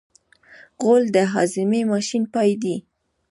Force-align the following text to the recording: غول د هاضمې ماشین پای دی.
غول 0.81 1.03
د 1.15 1.17
هاضمې 1.33 1.81
ماشین 1.91 2.23
پای 2.33 2.51
دی. 2.63 2.75